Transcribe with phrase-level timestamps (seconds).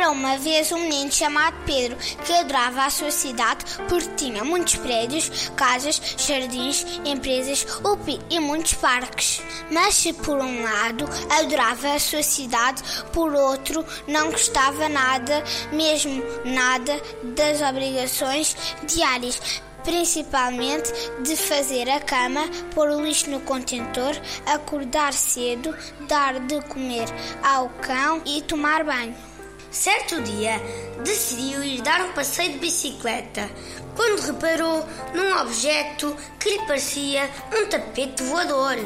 [0.00, 4.76] Era uma vez um menino chamado Pedro que adorava a sua cidade porque tinha muitos
[4.76, 9.42] prédios, casas, jardins, empresas UPI e muitos parques.
[9.70, 12.82] Mas se por um lado adorava a sua cidade,
[13.12, 19.38] por outro não gostava nada, mesmo nada, das obrigações diárias
[19.84, 20.90] principalmente
[21.22, 25.76] de fazer a cama, pôr o lixo no contentor, acordar cedo,
[26.08, 27.06] dar de comer
[27.42, 29.29] ao cão e tomar banho.
[29.70, 30.60] Certo dia,
[31.04, 33.48] decidiu ir dar um passeio de bicicleta
[33.94, 38.76] quando reparou num objeto que lhe parecia um tapete voador.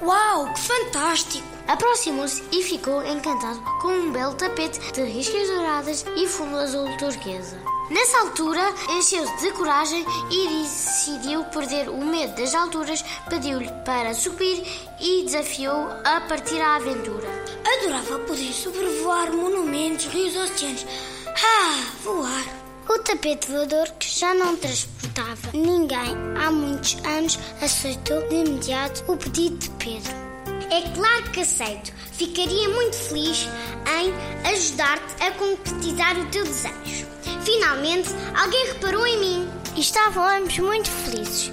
[0.00, 1.46] Uau, que fantástico!
[1.66, 7.58] Aproximou-se e ficou encantado com um belo tapete de riscas douradas e fundo azul turquesa.
[7.90, 14.62] Nessa altura, encheu-se de coragem e decidiu perder o medo das alturas, pediu-lhe para subir
[15.00, 17.26] e desafiou a partir à aventura.
[17.64, 20.84] Adorava poder sobrevoar monumentos, rios, oceanos.
[21.28, 22.44] Ah, voar!
[22.90, 29.16] O tapete voador, que já não transportava ninguém há muitos anos, aceitou de imediato o
[29.16, 30.27] pedido de Pedro.
[30.70, 31.92] É claro que aceito.
[32.12, 33.48] Ficaria muito feliz
[33.86, 34.12] em
[34.52, 37.06] ajudar-te a concretizar o teu desejo.
[37.44, 39.48] Finalmente, alguém reparou em mim.
[39.76, 41.52] Estávamos muito felizes.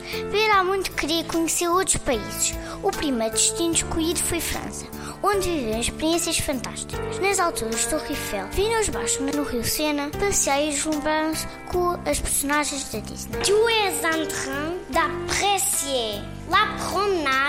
[0.51, 2.55] Há muito queria conhecer outros países.
[2.81, 4.85] O primeiro destino escolhido foi França,
[5.21, 7.19] onde viveu experiências fantásticas.
[7.19, 12.19] Nas alturas do Eiffel, viram os baixos no Rio Sena, passeia e deslumbraram-se com as
[12.19, 13.41] personagens da Disney.
[13.41, 16.77] Tu és en train d'apprécier la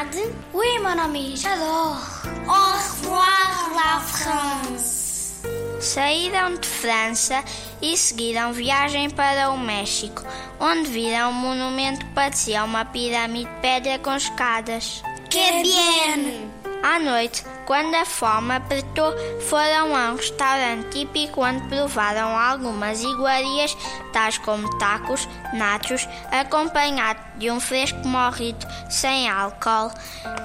[0.07, 0.35] promenade?
[0.53, 1.99] Oui, mon ami, j'adore.
[2.47, 5.43] Au revoir, la France.
[5.81, 7.45] Saíram de França
[7.83, 10.23] e seguiram viagem para o México,
[10.59, 15.03] onde viram um monumento que parecia uma pirâmide de pedra com escadas.
[15.31, 16.51] Que bien!
[16.83, 19.13] À noite, quando a fome apertou,
[19.49, 23.77] foram a um restaurante típico onde provaram algumas iguarias,
[24.13, 29.91] tais como tacos, nachos, acompanhado de um fresco morrito sem álcool,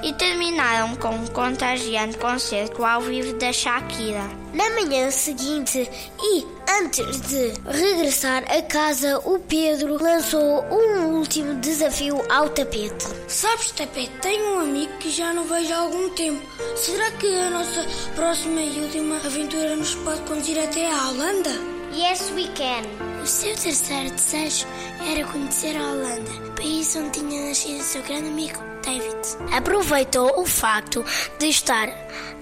[0.03, 4.23] e terminaram com um contagiante concerto ao vivo da Shakira.
[4.53, 12.21] Na manhã seguinte e antes de regressar a casa, o Pedro lançou um último desafio
[12.29, 13.05] ao tapete.
[13.27, 16.41] Sabes, tapete, tenho um amigo que já não vejo há algum tempo.
[16.75, 21.80] Será que a nossa próxima e última aventura nos pode conduzir até a Holanda?
[21.93, 22.83] Yes, we can.
[23.21, 24.65] O seu terceiro desejo
[25.05, 29.55] era conhecer a Holanda, país onde tinha nascido seu grande amigo, David.
[29.55, 31.03] Aproveitou o facto
[31.37, 31.89] de estar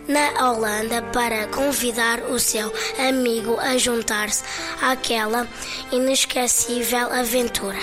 [0.07, 4.43] na Holanda para convidar o seu amigo a juntar-se
[4.81, 5.47] àquela
[5.91, 7.79] inesquecível aventura.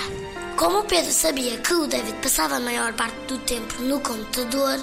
[0.55, 4.79] Como Pedro sabia que o David passava a maior parte do tempo no computador,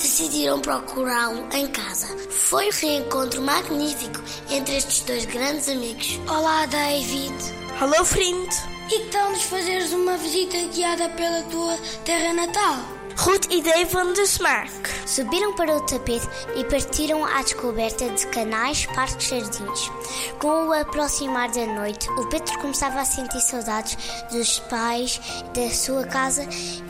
[0.00, 2.06] decidiram procurá-lo em casa.
[2.30, 6.18] Foi um reencontro magnífico entre estes dois grandes amigos.
[6.28, 7.34] Olá, David.
[7.80, 8.48] Hello, friend.
[8.88, 12.76] E que tal nos fazeres uma visita guiada pela tua terra natal?
[13.16, 14.70] Goed idee van de smaak.
[15.06, 19.90] Subiram para o tapete e partiram à descoberta de canais, parques e jardins.
[20.38, 23.96] Com o aproximar da noite, o Pedro começava a sentir saudades
[24.32, 25.20] dos pais,
[25.54, 26.48] da sua casa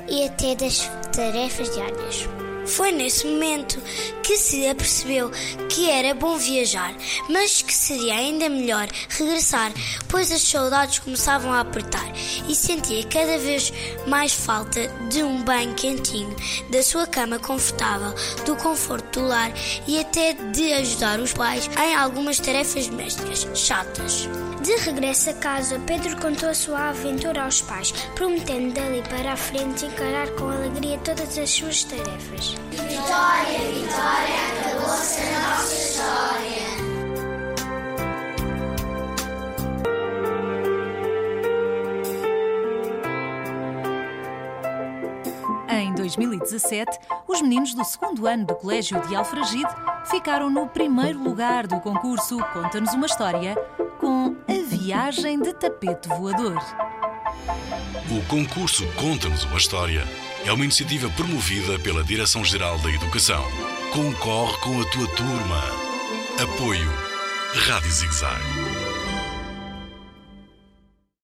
[0.09, 2.40] e até das tarefas diárias.
[2.71, 3.81] Foi nesse momento
[4.23, 5.29] que se apercebeu
[5.69, 6.95] que era bom viajar,
[7.29, 9.73] mas que seria ainda melhor regressar,
[10.09, 12.07] pois as saudades começavam a apertar
[12.49, 13.73] e sentia cada vez
[14.07, 16.35] mais falta de um banho quentinho,
[16.71, 18.15] da sua cama confortável,
[18.45, 19.53] do conforto do lar
[19.89, 24.29] e até de ajudar os pais em algumas tarefas domésticas chatas.
[24.63, 29.37] De regresso a casa, Pedro contou a sua aventura aos pais, prometendo dali para a
[29.37, 32.60] frente encarar com alegria todas as suas tarefas.
[32.69, 36.21] Vitória, Vitória, acabou-se a nossa história.
[45.69, 49.71] Em 2017, os meninos do segundo ano do Colégio de Alfragide
[50.05, 53.57] ficaram no primeiro lugar do concurso Conta-nos uma História
[53.99, 56.59] com A Viagem de Tapete Voador.
[58.11, 60.07] O concurso Conta-nos uma História
[60.45, 63.45] é uma iniciativa promovida pela Direção-Geral da Educação.
[63.93, 65.63] Concorre com a tua turma.
[66.43, 66.91] Apoio
[67.55, 68.70] Rádio Zigzag.